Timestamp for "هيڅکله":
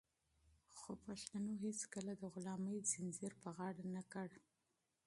1.63-2.11